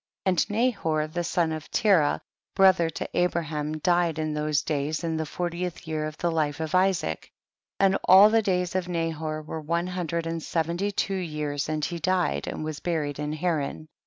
[0.25, 0.25] 27.
[0.55, 2.21] And Nahor the son of Terah,
[2.55, 6.73] brother to Abraham, died in those days in the fortieth year of the life of
[6.73, 7.29] Isaac,
[7.79, 11.99] and all the days of Nahor were one hundred and seventy two years and he
[11.99, 13.85] died and was buried in llaran.